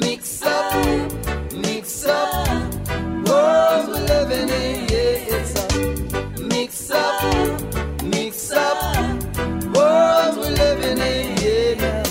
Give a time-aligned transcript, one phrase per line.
[0.00, 0.72] Mix up,
[1.52, 2.46] mix up,
[3.26, 7.22] world we're living in, yeah, it's a mix up,
[8.04, 8.80] mix up,
[9.74, 12.04] world we're living in, yeah.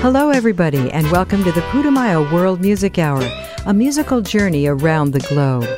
[0.00, 3.22] Hello, everybody, and welcome to the Putumayo World Music Hour,
[3.66, 5.68] a musical journey around the globe.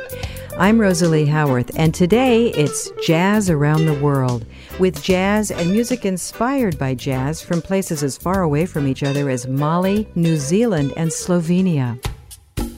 [0.63, 4.47] I'm Rosalie Howarth, and today it's Jazz Around the World,
[4.79, 9.29] with jazz and music inspired by jazz from places as far away from each other
[9.29, 11.99] as Mali, New Zealand, and Slovenia.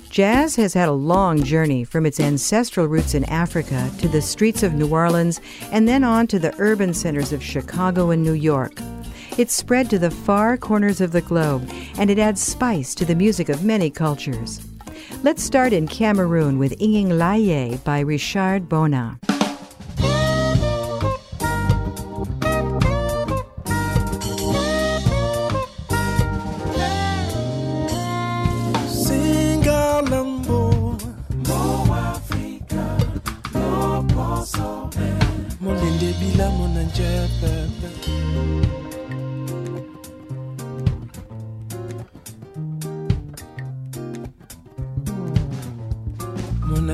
[0.09, 4.63] Jazz has had a long journey from its ancestral roots in Africa to the streets
[4.63, 8.81] of New Orleans and then on to the urban centers of Chicago and New York.
[9.37, 13.15] It's spread to the far corners of the globe, and it adds spice to the
[13.15, 14.67] music of many cultures.
[15.25, 19.19] Let's start in Cameroon with Engingilaye by Richard Bona.
[29.65, 30.61] Singalambo,
[31.49, 32.85] Mo Africa,
[33.55, 34.91] Mo Poso,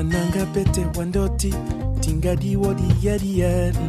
[0.01, 1.53] Monananga pete wandoti,
[1.99, 3.87] tingadi wodi yadi yadi.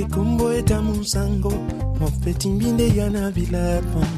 [0.00, 1.52] Ekumbo etamu sango,
[2.00, 4.08] mofeti mbinde yana vilapon.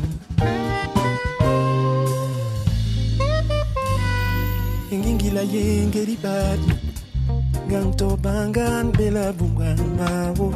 [4.94, 6.72] ngingila yengeli badi
[7.66, 10.55] nganto bangan bela bungan mawo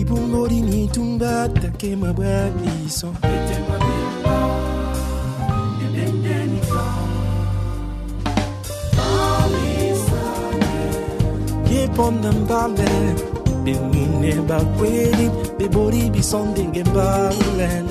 [0.00, 1.48] ibungori ni tumba
[11.98, 12.90] pondam bale
[13.64, 15.26] be mune ba kweli
[15.58, 17.86] be bori bisonde ngembalen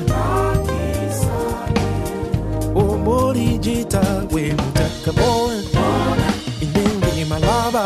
[2.82, 5.56] o bori jita we mutaka boy
[6.64, 7.84] indenge malaba.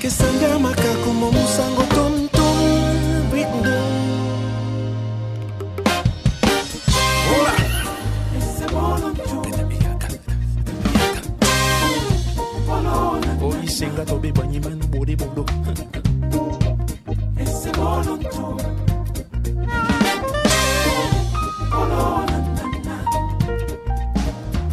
[0.00, 2.58] Ke sanga makako mo musango tom tom
[13.74, 15.44] oyisenga tobe banyimanu bode bodo.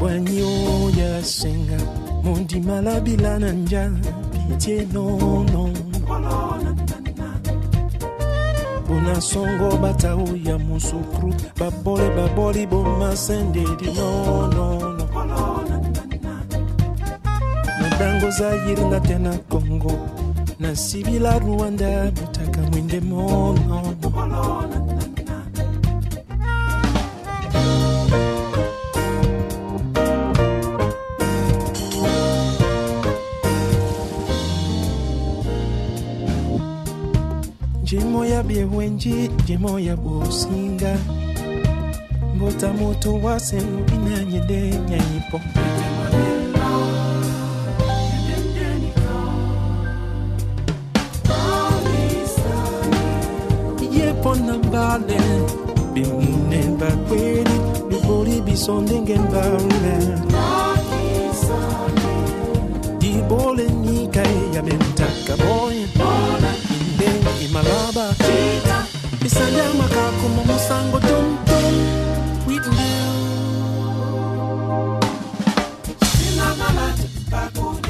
[0.02, 1.78] Wanyoya senga
[2.24, 3.92] mondi malabila na nja
[4.48, 5.74] pitié nono
[8.88, 15.01] bona songo batao ya musukru babole baboli bomasendedi nonono
[18.30, 19.92] zayiri na tena kongo.
[20.60, 23.96] Na sibila rwanda mutaka mwinde monono
[37.84, 40.98] njemo ya byewenji njemo ya bosinga.
[42.36, 45.38] Mbota moto wasenu binanyede nyanyipo
[56.02, 57.56] bimune bakweli
[57.90, 59.96] biboli biso ndenge mbale
[63.02, 65.86] ibole nikae ya bemtaka boye
[66.76, 68.06] indenge imalaba
[69.26, 71.74] isanja makako mo musango tumtum
[72.48, 73.12] witndel
[77.42, 77.81] olongo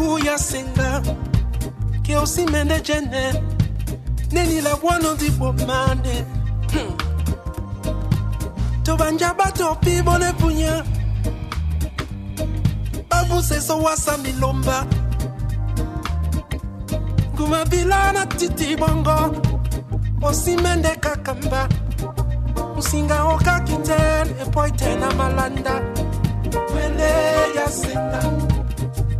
[0.00, 1.02] makuku ya senga
[2.02, 3.34] ke osimende jene
[4.32, 6.24] neni la bomane
[6.72, 6.96] Hmm.
[8.84, 10.84] tobanja bato pibone punya
[13.08, 14.86] babuseso wasa milomba.
[17.34, 19.34] Ngumabila na titi bongo.
[20.22, 21.68] Osimende kakamba.
[22.76, 25.82] Musinga okakiten epoitena malanda.
[26.74, 27.66] Wele ya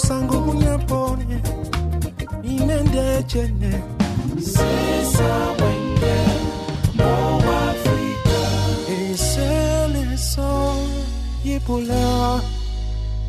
[0.00, 1.36] musango munyapone
[2.42, 3.72] imende chene
[4.52, 6.18] sesa wenge
[6.96, 7.12] mo
[7.68, 8.40] afrika.
[9.00, 10.50] Eseleso
[11.44, 12.40] yipula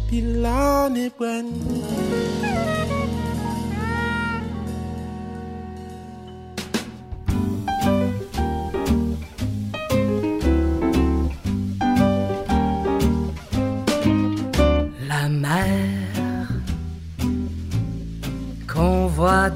[0.09, 1.83] pilane bwani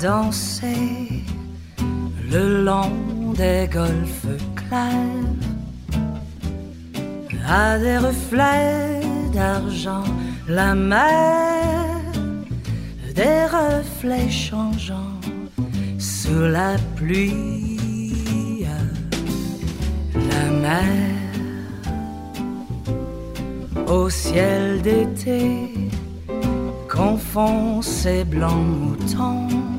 [0.05, 1.23] danser
[2.31, 5.41] le long des golfes clairs.
[7.47, 9.01] À des reflets
[9.33, 10.09] d'argent,
[10.47, 12.01] la mer,
[13.19, 15.21] des reflets changeants
[15.97, 18.67] sous la pluie,
[20.33, 21.15] la mer
[23.87, 25.41] au ciel d'été
[26.87, 29.74] confond ses blancs moutons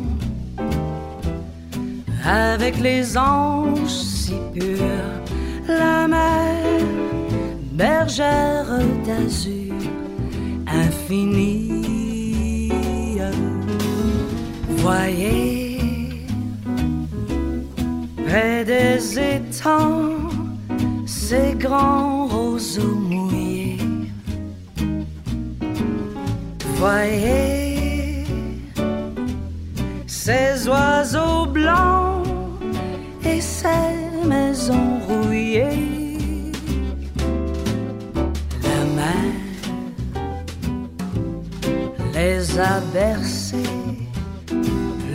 [2.27, 5.23] avec les anges si purs,
[5.69, 6.83] la mer,
[7.73, 8.67] bergère
[9.07, 9.75] d'azur
[10.67, 11.85] infinie.
[14.79, 15.81] Voyez,
[18.27, 20.29] près des étangs,
[21.07, 23.79] ces grands roseaux mouillés.
[26.77, 28.25] Voyez,
[30.07, 32.06] ces oiseaux blancs
[33.67, 34.93] ces maisons.
[38.67, 39.33] La mer
[42.15, 43.73] les a bercés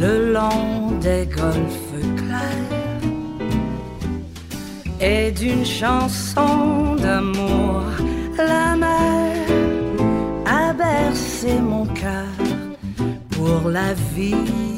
[0.04, 2.80] le long des golfes clairs
[5.00, 7.84] et d'une chanson d'amour.
[8.38, 9.36] La mer
[10.46, 12.36] a bercé mon cœur
[13.36, 14.71] pour la vie.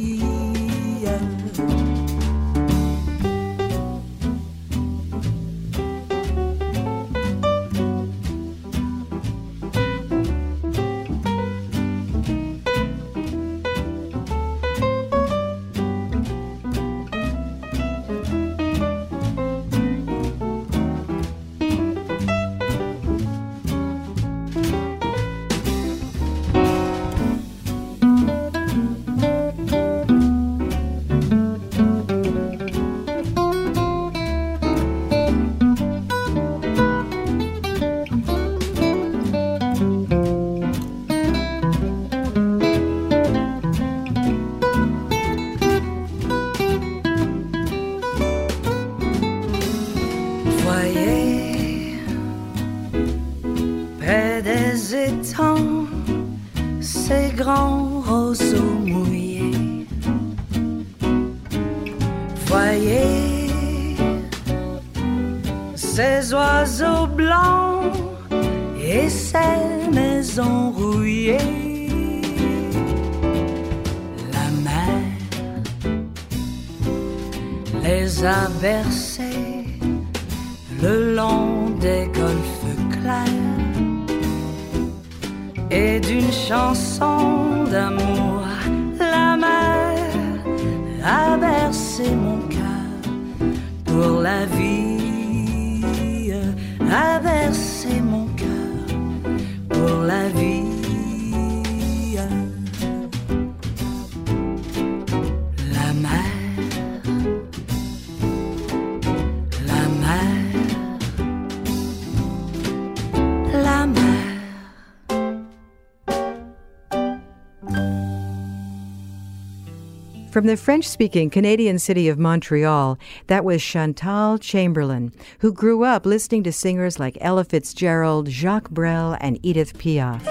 [120.34, 122.98] From the French speaking Canadian city of Montreal,
[123.28, 129.16] that was Chantal Chamberland, who grew up listening to singers like Ella Fitzgerald, Jacques Brel,
[129.22, 130.26] and Edith Piaf.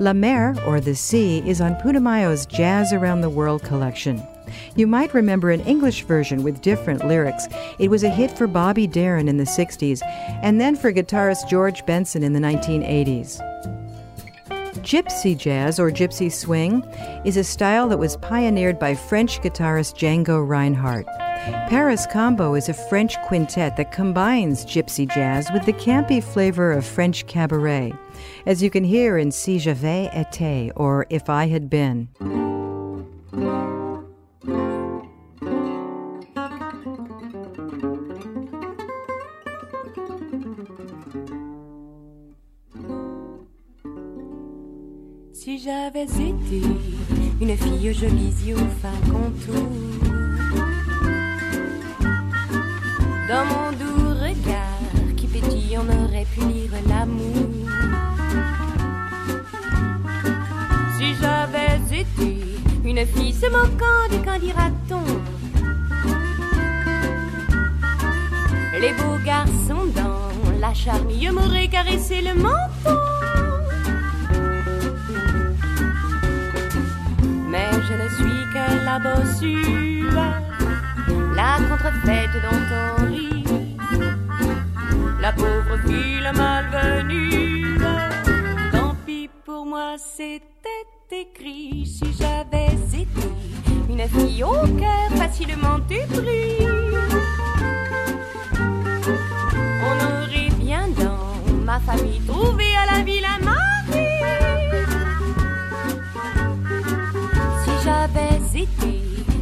[0.00, 4.20] La Mer, or the Sea, is on Putumayo's Jazz Around the World collection.
[4.74, 7.46] You might remember an English version with different lyrics.
[7.78, 10.02] It was a hit for Bobby Darin in the 60s,
[10.42, 13.51] and then for guitarist George Benson in the 1980s.
[14.82, 16.82] Gypsy jazz, or gypsy swing,
[17.24, 21.06] is a style that was pioneered by French guitarist Django Reinhardt.
[21.68, 26.84] Paris Combo is a French quintet that combines gypsy jazz with the campy flavor of
[26.84, 27.92] French cabaret,
[28.46, 32.08] as you can hear in Si j'avais été, or If I Had Been.
[45.64, 46.62] J'avais été
[47.40, 49.68] une fille aux jolis yeux fin contour.
[53.28, 57.46] Dans mon doux regard qui pétille, on aurait pu lire l'amour.
[60.98, 62.38] Si j'avais été
[62.84, 65.04] une fille se moquant du qu'en dira-t-on?
[68.80, 73.21] Les beaux garçons dans la charmille m'auraient caressé le menton.
[77.62, 80.10] Mais je ne suis que la bossue,
[81.36, 83.44] la contrefaite dont on rit.
[85.20, 87.78] La pauvre fille, malvenue,
[88.72, 91.86] tant pis pour moi, c'était écrit.
[91.86, 93.06] Si j'avais été
[93.88, 96.66] une fille au cœur facilement épris,
[99.88, 104.11] on aurait bien dans ma famille trouvé à la ville un mari.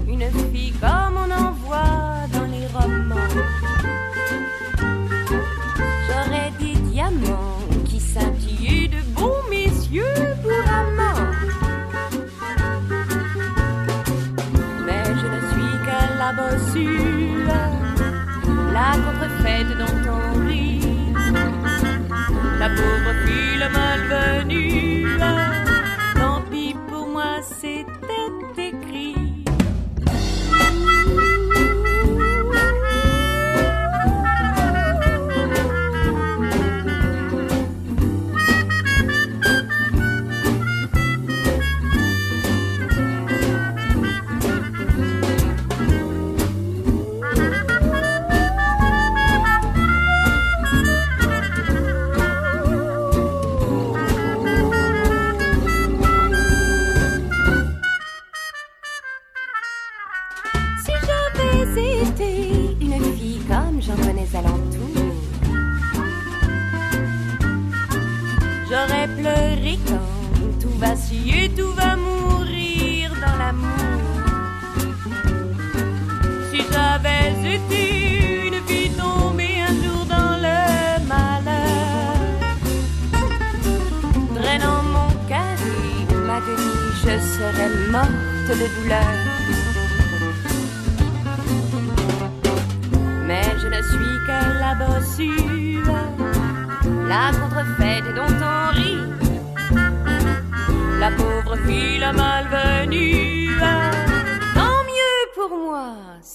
[0.09, 3.35] Une fille comme on en voit dans les romans,
[6.07, 10.05] j'aurais des diamants qui scintillaient de bons messieurs
[10.43, 11.31] pour amants.
[14.87, 17.45] Mais je ne suis que la bossue,
[18.73, 20.10] la contrefaite dont on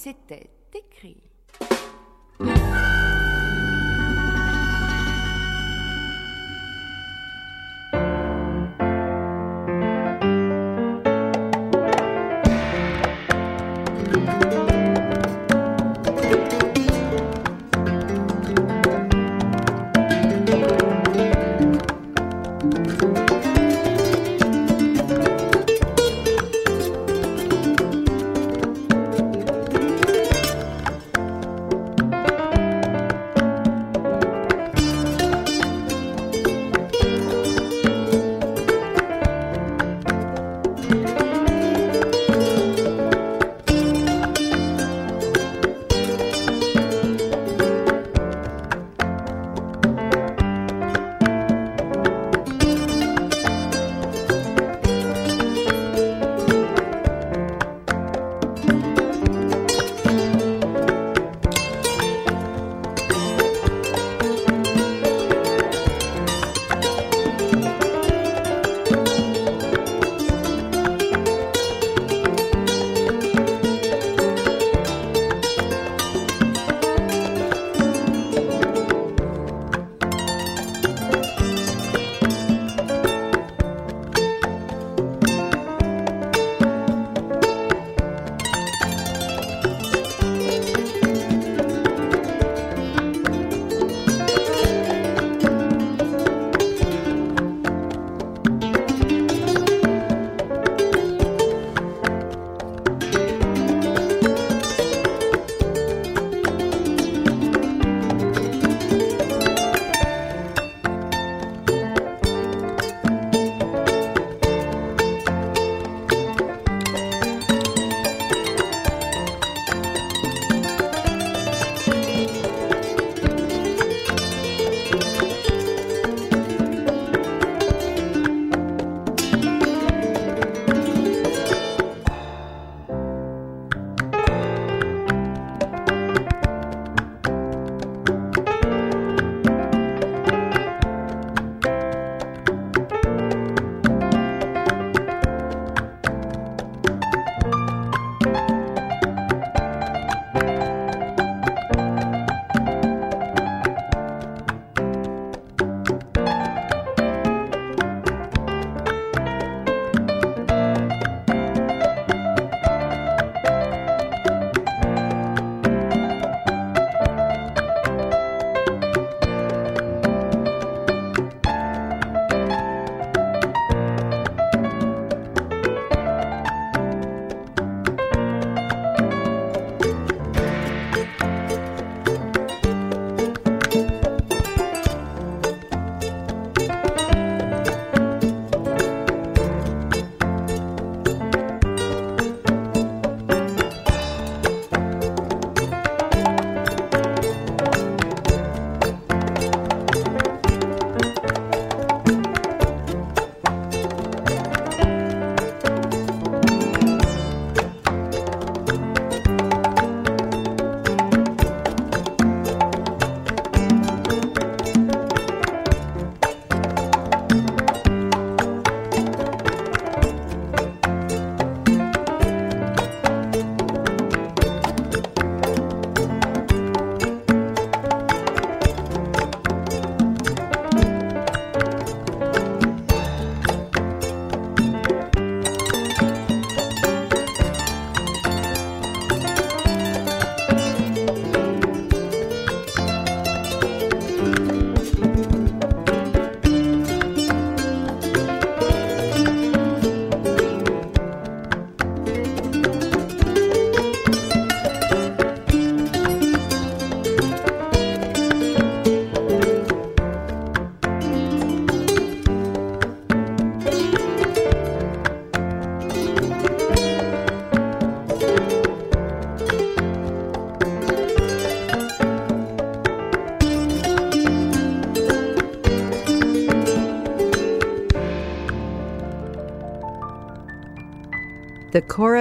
[0.06, 1.25] C'était écrit.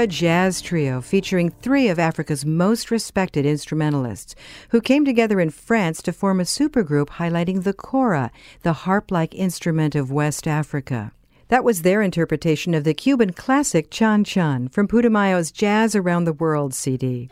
[0.07, 4.35] Jazz Trio featuring three of Africa's most respected instrumentalists
[4.71, 8.31] who came together in France to form a supergroup highlighting the kora,
[8.63, 11.13] the harp like instrument of West Africa.
[11.49, 16.33] That was their interpretation of the Cuban classic Chan Chan from Putumayo's Jazz Around the
[16.33, 17.29] World CD.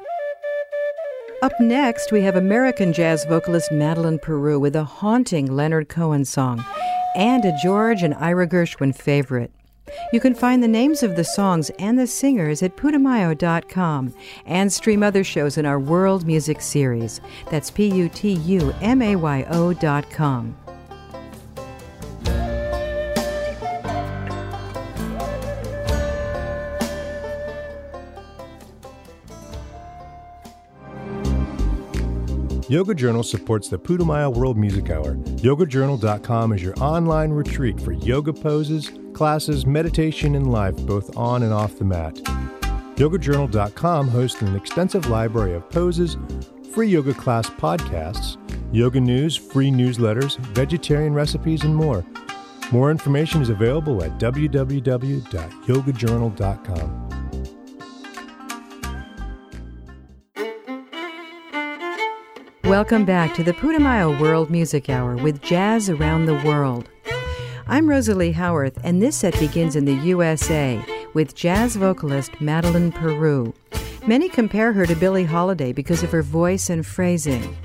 [1.43, 6.65] Up next, we have American jazz vocalist Madeleine Peyroux with a haunting Leonard Cohen song
[7.17, 9.51] and a George and Ira Gershwin favorite.
[10.13, 14.15] You can find the names of the songs and the singers at putumayo.com
[14.47, 17.21] and stream other shows in our World Music series.
[17.51, 20.57] That's P U T U M A Y O.com.
[32.73, 35.17] Yoga Journal supports the Putumayo World Music Hour.
[35.17, 41.53] YogaJournal.com is your online retreat for yoga poses, classes, meditation, and life, both on and
[41.53, 42.15] off the mat.
[42.97, 46.17] YogaJournal.com hosts an extensive library of poses,
[46.73, 48.37] free yoga class podcasts,
[48.73, 52.05] yoga news, free newsletters, vegetarian recipes, and more.
[52.71, 57.09] More information is available at www.yogajournal.com.
[62.65, 66.89] Welcome back to the Putumayo World Music Hour with Jazz Around the World.
[67.73, 70.79] I'm Rosalie Howarth, and this set begins in the USA
[71.15, 73.55] with jazz vocalist Madeleine Peyroux.
[74.07, 77.57] Many compare her to Billie Holiday because of her voice and phrasing.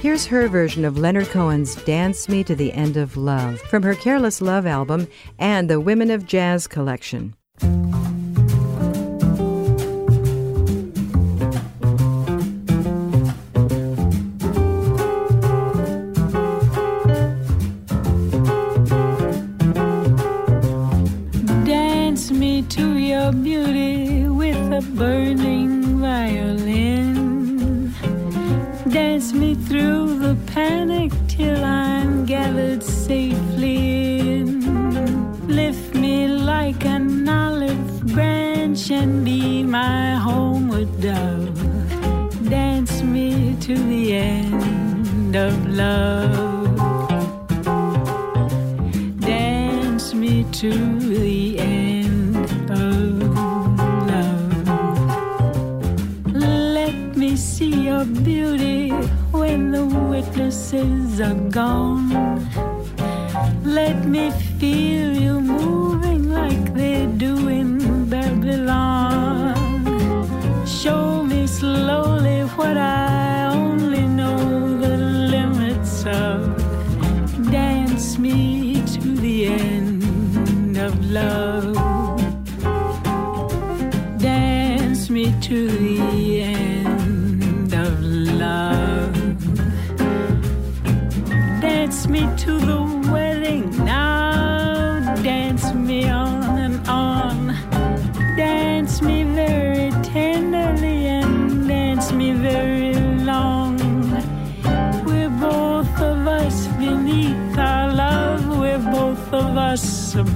[0.00, 3.96] Here's her version of Leonard Cohen's Dance Me to the End of Love from her
[3.96, 5.08] Careless Love album
[5.40, 7.34] and the Women of Jazz collection.
[45.28, 46.76] End of love.
[49.20, 52.36] Dance me to the end
[52.70, 53.22] of
[54.08, 54.68] love.
[56.32, 58.90] Let me see your beauty
[59.30, 62.08] when the witnesses are gone.
[63.64, 67.48] Let me feel you moving like they do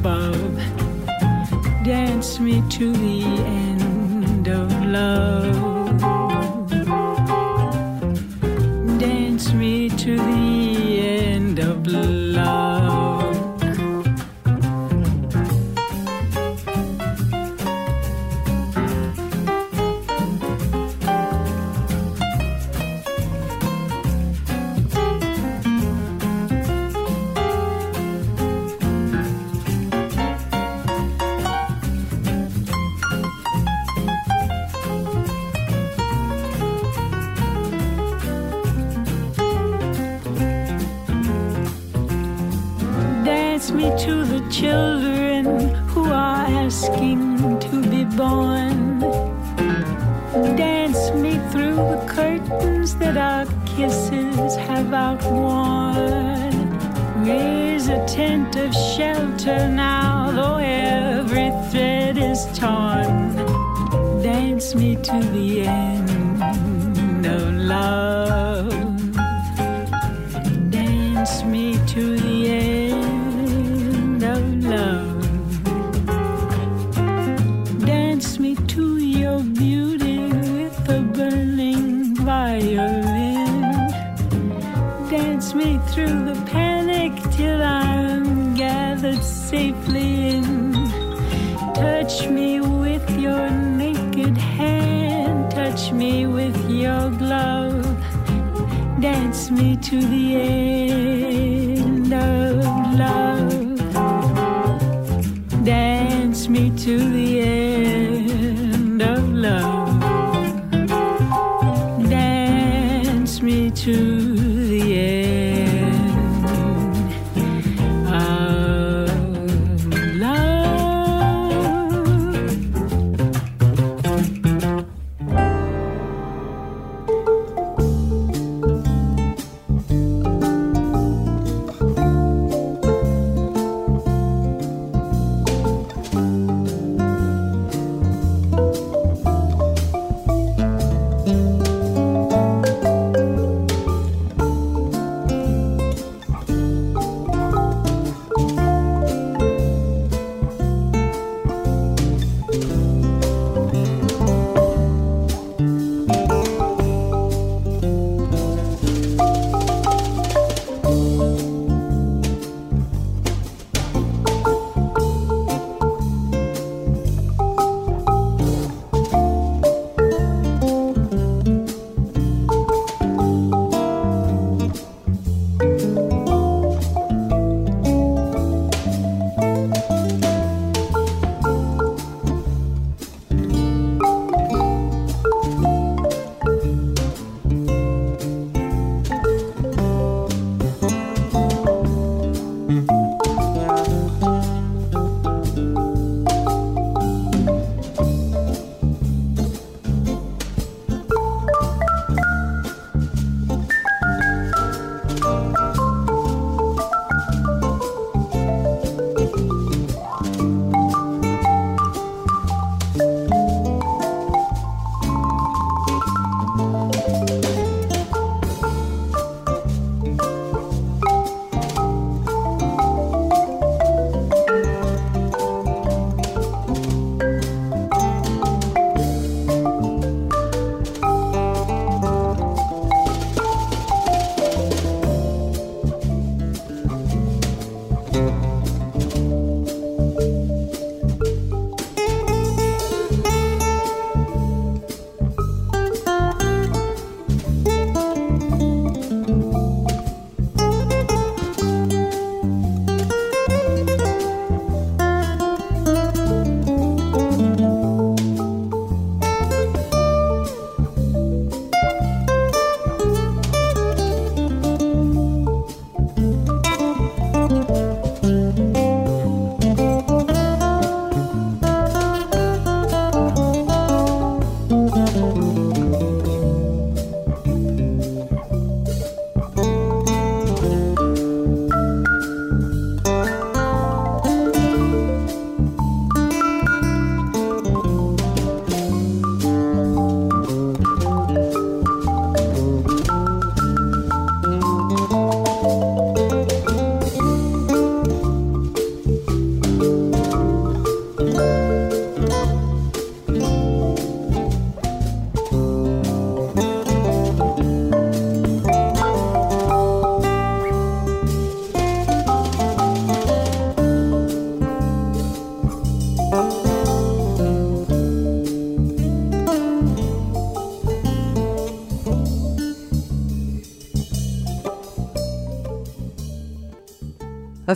[0.02, 0.56] above.
[1.84, 5.61] Dance me to the end of love.
[58.62, 63.34] Of shelter now, though every thread is torn.
[64.22, 68.11] Dance me to the end of love.
[99.52, 100.61] Me to the end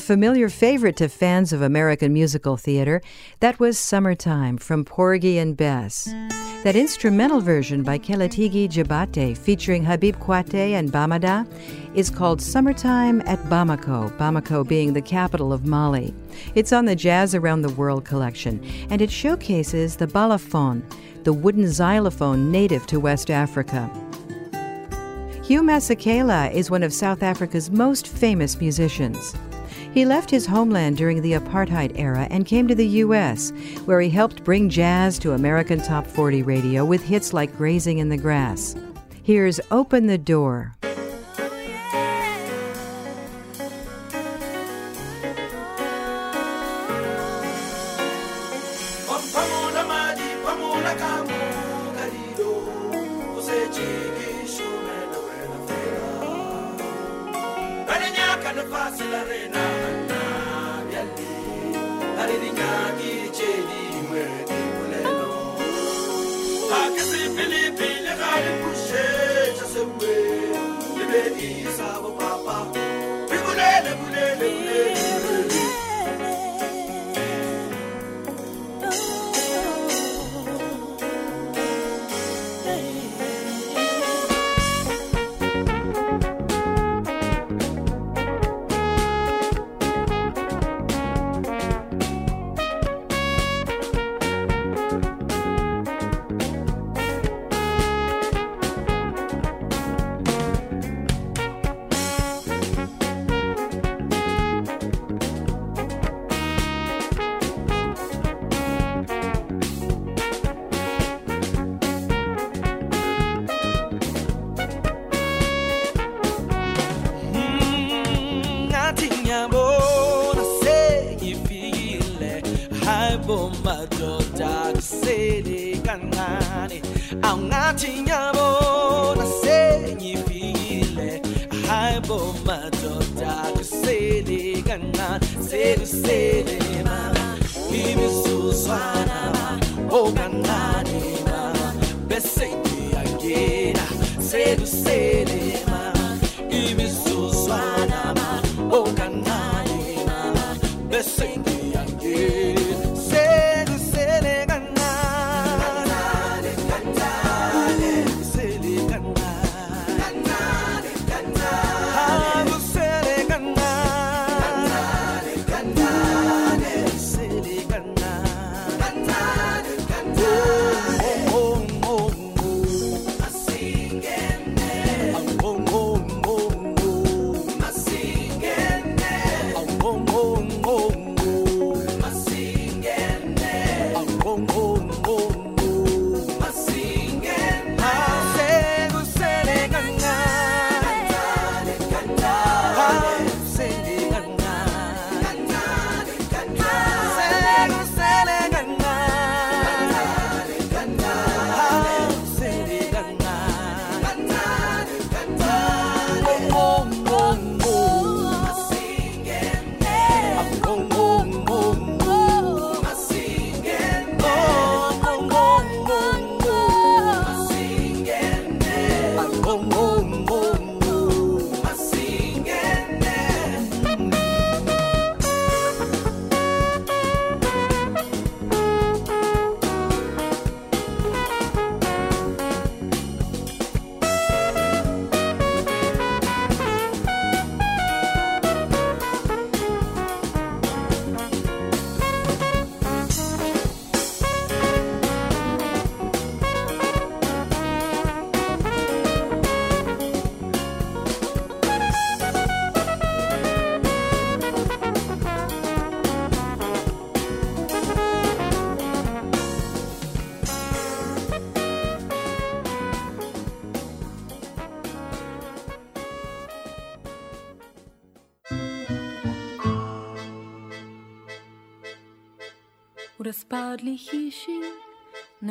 [0.07, 3.03] familiar favorite to fans of American musical theater,
[3.41, 6.05] that was Summertime from Porgy and Bess.
[6.63, 11.45] That instrumental version by Kélétigui Diabaté featuring Habib Koite and Bamada
[11.97, 16.15] is called Summertime at Bamako, Bamako being the capital of Mali.
[16.55, 20.83] It's on the Jazz Around the World collection, and it showcases the balafon,
[21.25, 23.91] the wooden xylophone native to West Africa.
[25.43, 29.35] Hugh Masekela is one of South Africa's most famous musicians.
[29.97, 33.51] He left his homeland during the apartheid era and came to the U.S.,
[33.87, 38.11] where he helped bring jazz to American Top 40 radio with hits like Grazing in
[38.11, 38.77] the Grass.
[39.23, 40.76] Here's Open the Door.
[71.47, 72.26] is our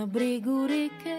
[0.06, 1.18] na bregu reke,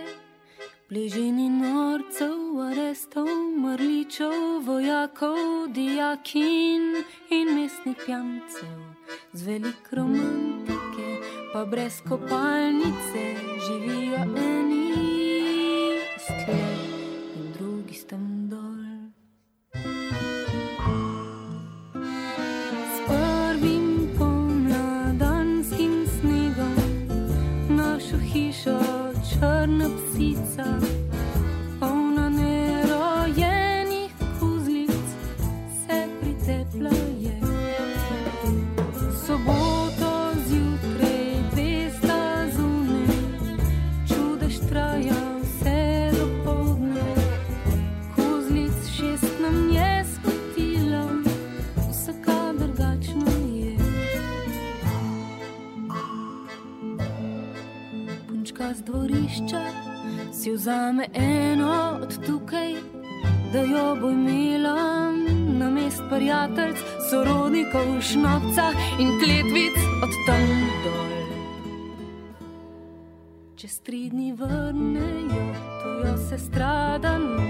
[0.88, 2.38] bližini norcev,
[2.70, 3.26] arestov,
[3.58, 8.78] mrličev, vojakov, dijakin in mestnih jamcev.
[9.32, 11.08] Z velik romantike,
[11.52, 13.26] pa brez kopalnice,
[13.66, 14.86] živijo eni
[16.18, 16.95] sklep.
[60.66, 62.74] Vzame eno od tukaj,
[63.52, 65.12] da jo bo imela
[65.58, 66.76] na mest prijateljc,
[67.10, 70.48] sorodnikov, šnopca in kletvic od tam
[70.84, 71.12] dol.
[73.56, 77.45] Čez tri dni vrnejo, tu jo se stradam.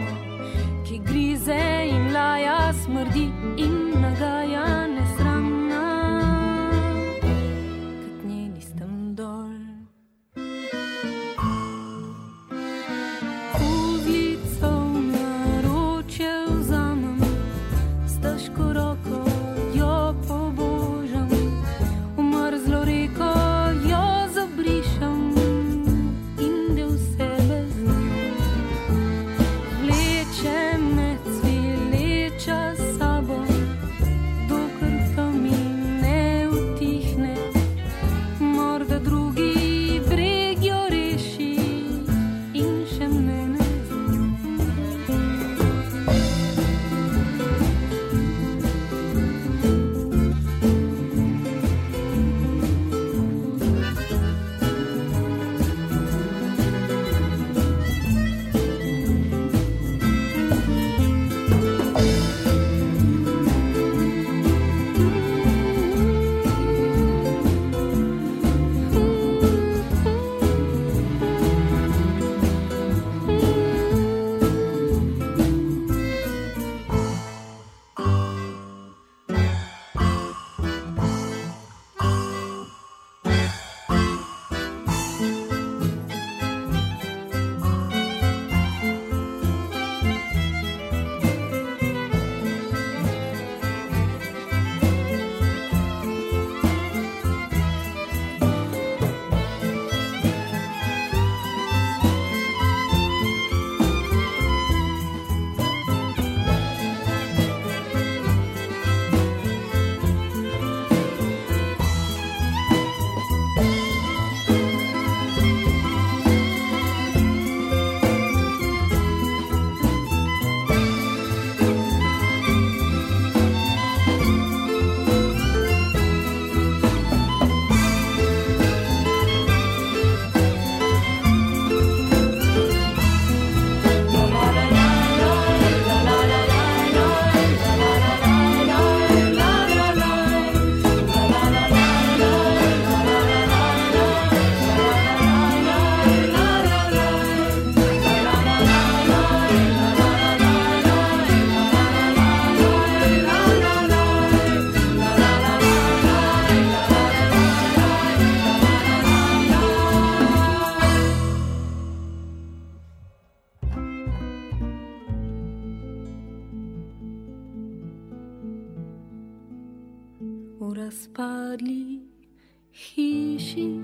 [172.97, 173.81] Hiši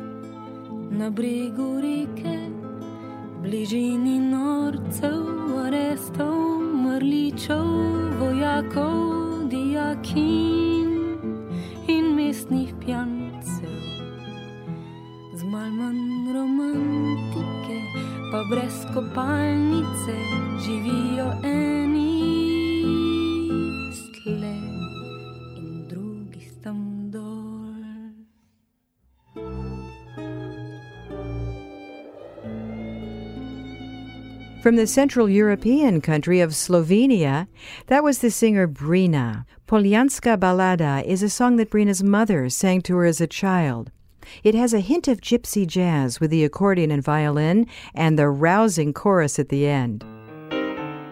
[0.90, 2.36] na bregu reke,
[3.42, 5.20] bližini norcev,
[5.66, 7.68] arestov, mrličev,
[8.20, 10.88] vojakov, dijakin
[11.88, 13.76] in mestnih pijancev.
[15.36, 17.78] Z malo manj romantike,
[18.32, 20.16] pa brez kopalnice,
[20.64, 22.12] živijo eni
[23.92, 24.61] stle
[34.62, 37.48] From the Central European country of Slovenia,
[37.88, 39.44] that was the singer Brina.
[39.66, 43.90] Poljanska Balada is a song that Brina's mother sang to her as a child.
[44.44, 48.92] It has a hint of gypsy jazz with the accordion and violin and the rousing
[48.92, 50.04] chorus at the end.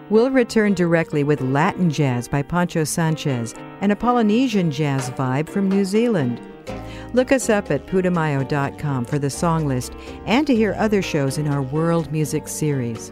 [0.09, 5.67] We'll return directly with Latin jazz by Poncho Sanchez and a Polynesian jazz vibe from
[5.67, 6.39] New Zealand.
[7.13, 9.91] Look us up at putumayo.com for the song list
[10.25, 13.11] and to hear other shows in our World Music series.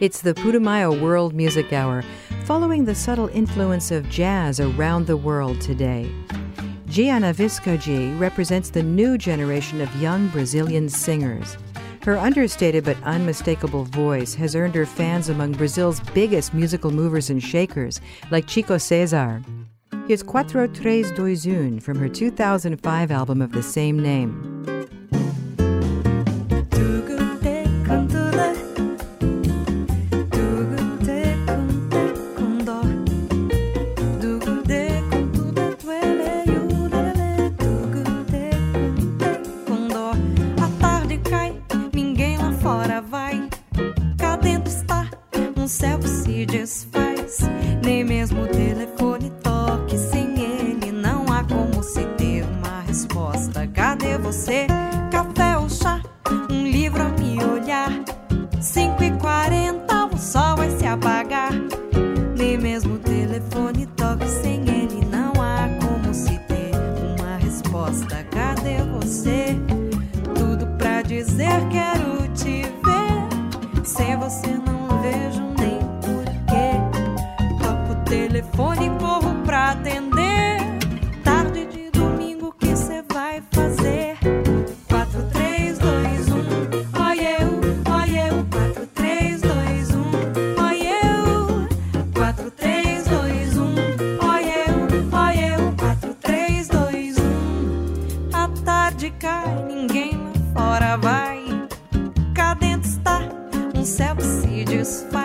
[0.00, 2.04] It's the Putumayo World Music Hour,
[2.44, 6.08] following the subtle influence of jazz around the world today.
[6.86, 11.56] Giana Viscardi represents the new generation of young Brazilian singers.
[12.04, 17.42] Her understated but unmistakable voice has earned her fans among Brazil's biggest musical movers and
[17.42, 19.42] shakers, like Chico Cesar.
[20.06, 24.57] Here's Quatro Tres Dois Un from her 2005 album of the same name.
[99.68, 101.44] Ninguém lá fora vai.
[102.34, 103.20] Cá dentro está
[103.76, 105.17] um céu que se desfaz.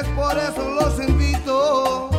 [0.00, 2.13] Es por eso los invito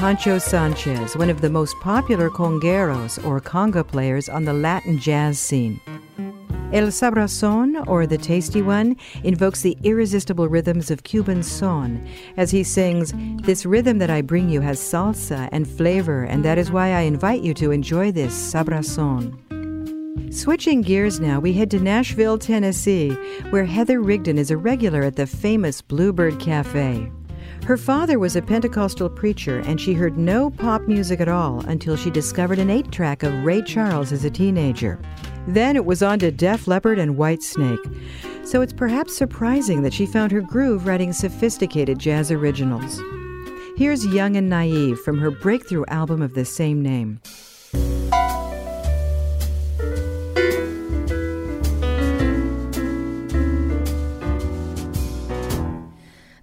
[0.00, 5.38] Poncho Sanchez, one of the most popular congueros or conga players on the Latin jazz
[5.38, 5.78] scene.
[6.72, 12.64] El Sabroson, or the Tasty One, invokes the irresistible rhythms of Cuban son as he
[12.64, 16.94] sings, This rhythm that I bring you has salsa and flavor, and that is why
[16.94, 19.36] I invite you to enjoy this Sabroson.
[20.32, 23.10] Switching gears now, we head to Nashville, Tennessee,
[23.50, 27.12] where Heather Rigdon is a regular at the famous Bluebird Cafe.
[27.64, 31.96] Her father was a Pentecostal preacher, and she heard no pop music at all until
[31.96, 34.98] she discovered an eight track of Ray Charles as a teenager.
[35.46, 38.46] Then it was on to Def Leppard and Whitesnake.
[38.46, 43.00] So it's perhaps surprising that she found her groove writing sophisticated jazz originals.
[43.76, 47.20] Here's Young and Naive from her breakthrough album of the same name.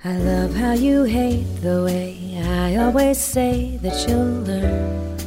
[0.08, 5.20] I love how you hate the way I always say that you'll learn.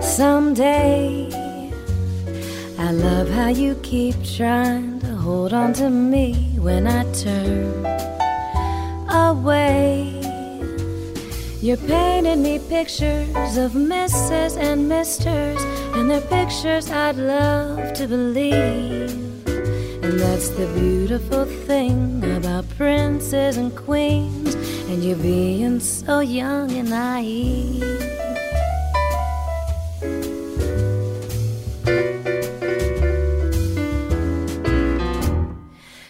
[0.00, 1.26] someday.
[2.78, 7.84] I love how you keep trying to hold on to me when I turn
[9.10, 10.14] away.
[11.60, 15.60] You're painting me pictures of misses and misters,
[15.96, 19.27] and they're pictures I'd love to believe.
[20.08, 24.54] And that's the beautiful thing about princes and queens,
[24.88, 27.84] and you being so young and naive.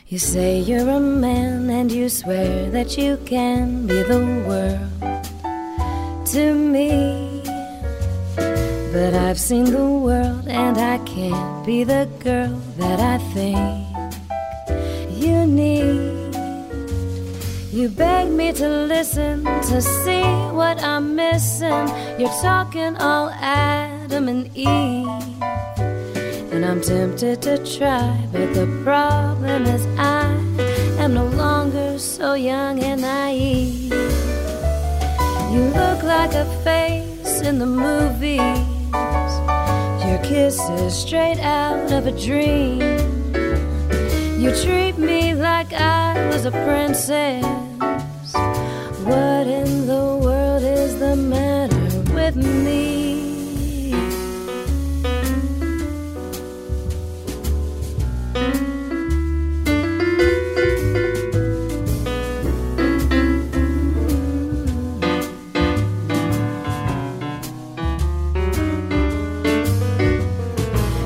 [0.06, 6.54] You say you're a man and you swear that you can be the world to
[6.54, 7.42] me.
[8.92, 13.87] But I've seen the world and I can't be the girl that I think
[17.78, 21.86] You beg me to listen to see what I'm missing.
[22.18, 25.06] You're talking all Adam and Eve.
[26.50, 30.24] And I'm tempted to try, but the problem is I
[30.98, 33.92] am no longer so young and naive.
[35.52, 38.40] You look like a face in the movies.
[40.04, 42.80] Your kiss is straight out of a dream.
[44.36, 47.67] You treat me like I was a princess.
[49.08, 51.76] What in the world is the matter
[52.12, 53.94] with me?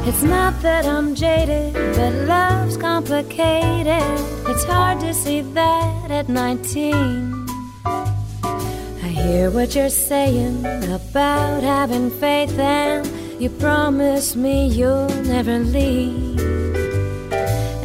[0.08, 4.02] It's not that I'm jaded, but love's complicated.
[4.48, 7.31] It's hard to see that at 19.
[9.22, 13.06] I hear what you're saying about having faith, and
[13.40, 16.40] you promise me you'll never leave.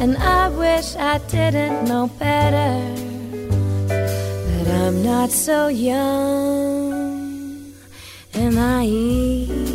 [0.02, 2.82] And I wish I didn't know better,
[3.86, 7.72] but I'm not so young
[8.34, 9.67] and naive.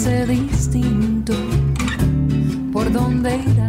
[0.00, 1.34] hace distinto.
[2.72, 3.59] Por donde ir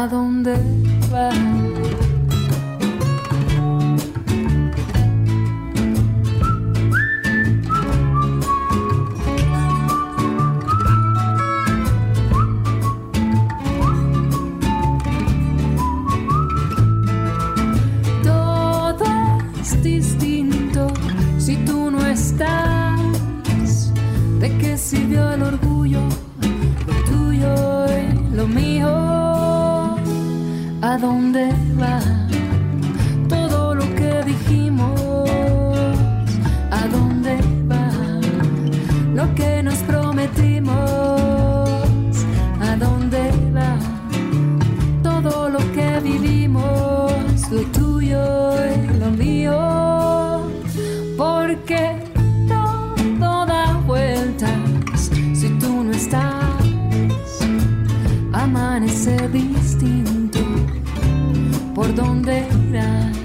[0.00, 0.79] ¿A dónde
[31.00, 31.48] dónde
[31.80, 31.98] va?
[33.28, 35.30] Todo lo que dijimos.
[36.70, 37.36] ¿A dónde
[37.70, 37.90] va?
[39.14, 40.76] Lo que nos prometimos.
[42.60, 43.78] ¿A dónde va?
[45.02, 47.12] Todo lo que vivimos.
[47.50, 50.42] Lo tuyo y lo mío.
[51.16, 51.96] Porque
[52.46, 56.24] todo da vueltas si tú no estás.
[58.32, 59.49] Amanece distinto
[61.90, 63.19] por dónde irás.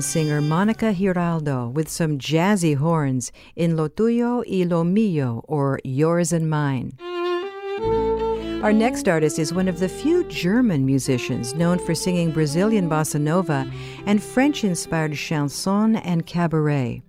[0.00, 6.32] Singer Monica Giraldo with some jazzy horns in Lo Tuyo y Lo Mío, or Yours
[6.32, 6.92] and Mine.
[8.62, 13.20] Our next artist is one of the few German musicians known for singing Brazilian bossa
[13.20, 13.70] nova
[14.06, 17.02] and French inspired chanson and cabaret.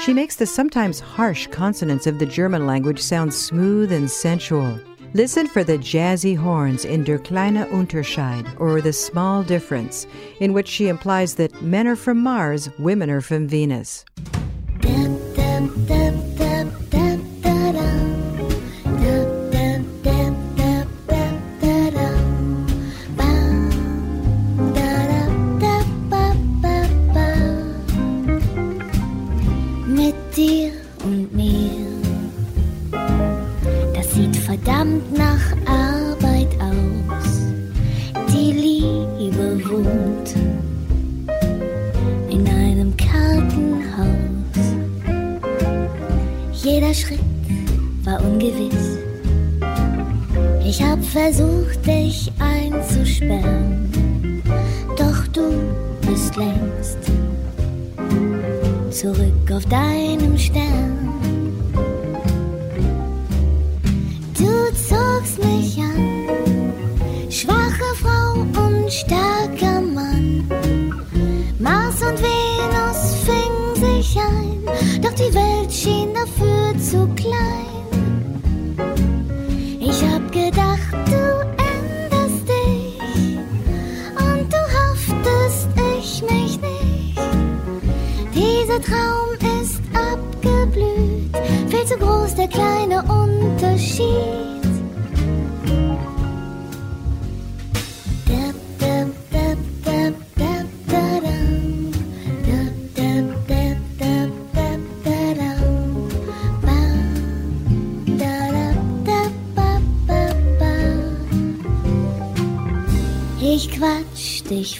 [0.00, 4.80] She makes the sometimes harsh consonants of the German language sound smooth and sensual.
[5.16, 10.06] Listen for the jazzy horns in Der kleine Unterschied, or The Small Difference,
[10.40, 14.04] in which she implies that men are from Mars, women are from Venus.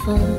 [0.07, 0.36] Quatsch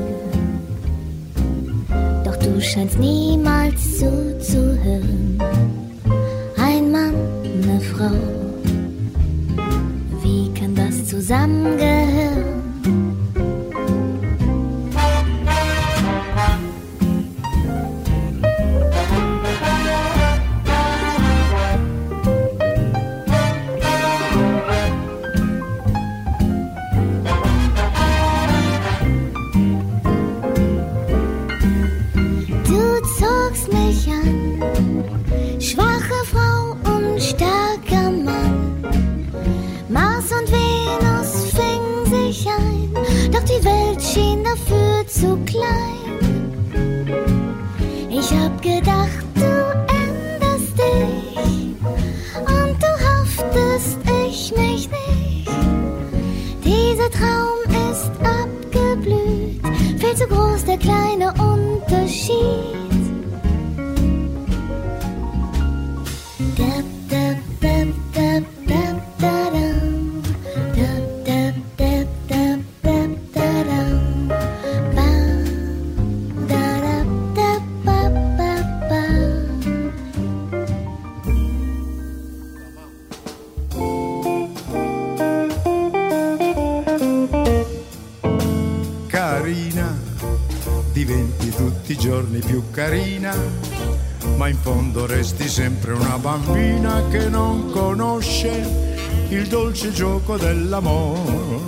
[99.78, 101.60] dolce gioco dell'amore.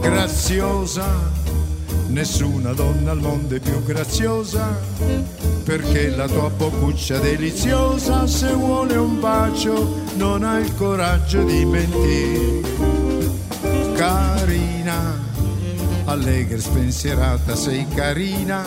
[0.00, 1.06] Graziosa,
[2.08, 4.78] nessuna donna al mondo è più graziosa,
[5.64, 12.60] perché la tua boccuccia deliziosa, se vuole un bacio, non ha il coraggio di mentire.
[13.94, 15.18] Carina,
[16.04, 18.64] allegra e spensierata, sei carina,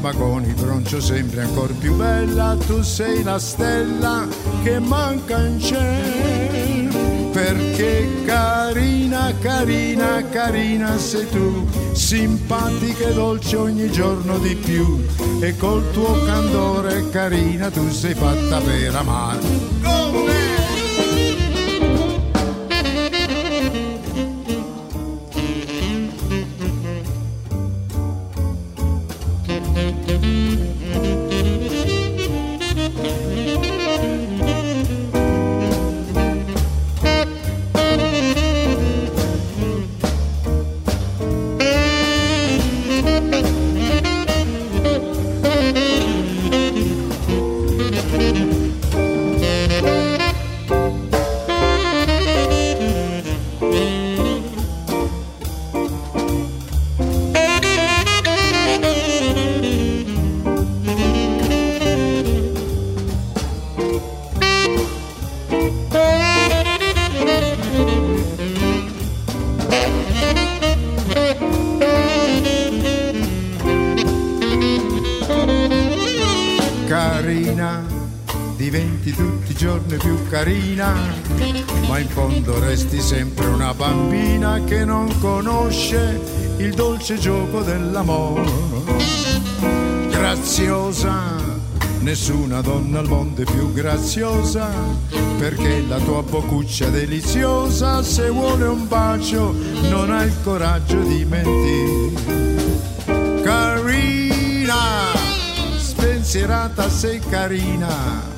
[0.00, 4.28] ma con il broncio sembri ancora più bella, tu sei la stella
[4.62, 6.31] che manca in cielo,
[7.42, 15.04] perché carina, carina, carina sei tu, simpatica e dolce ogni giorno di più,
[15.40, 19.40] e col tuo candore carina tu sei fatta per amare.
[19.82, 20.61] più
[86.62, 88.48] il dolce gioco dell'amore.
[90.08, 91.34] Graziosa,
[92.00, 94.68] nessuna donna al mondo è più graziosa,
[95.38, 99.54] perché la tua boccuccia deliziosa, se vuole un bacio,
[99.88, 102.20] non ha il coraggio di mentire.
[103.42, 104.76] Carina,
[105.78, 108.30] spensierata sei carina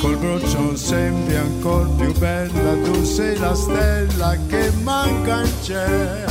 [0.00, 6.25] col broccio sembri ancora più bella, tu sei la stella che manca in cielo.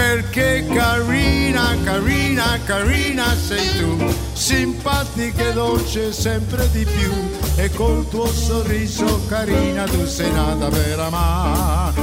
[0.00, 7.12] Perché carina, carina, carina sei tu, simpatica e dolce sempre di più,
[7.56, 12.00] e col tuo sorriso carina tu sei nata per amare.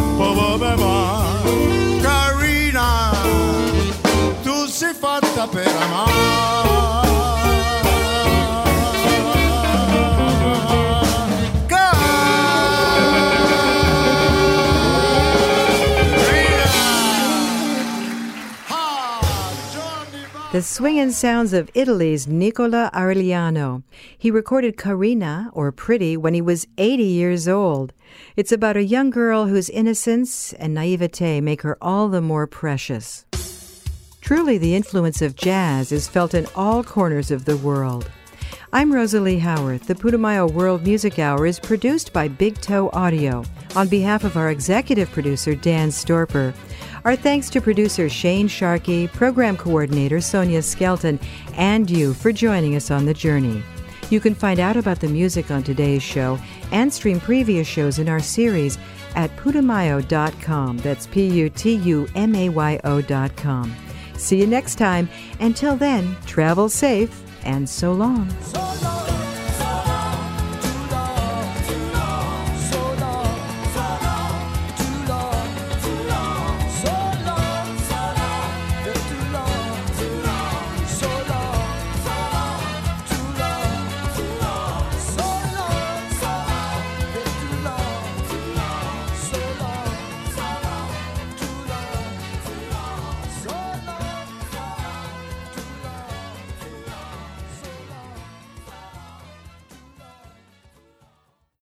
[1.99, 3.11] Carina,
[4.43, 7.06] tu sei fatta per amare.
[20.57, 23.83] The swinging sounds of Italy's Nicola Arigliano.
[24.17, 27.93] He recorded Carina, or Pretty, when he was 80 years old.
[28.35, 33.27] It's about a young girl whose innocence and naivete make her all the more precious.
[34.19, 38.09] Truly, the influence of jazz is felt in all corners of the world.
[38.73, 39.85] I'm Rosalie Howarth.
[39.85, 43.43] The Putumayo World Music Hour is produced by Big Toe Audio.
[43.75, 46.55] On behalf of our executive producer, Dan Storper,
[47.07, 51.17] our thanks to producer Shane Sharkey, program coordinator Sonia Skelton,
[51.53, 53.63] and you for joining us on the journey.
[54.09, 56.37] You can find out about the music on today's show
[56.73, 58.77] and stream previous shows in our series
[59.15, 60.79] at putumayo.com.
[60.79, 63.73] That's P U T U M A Y O.com.
[64.17, 65.07] See you next time.
[65.39, 68.29] Until then, travel safe and so long.
[68.41, 69.26] So long.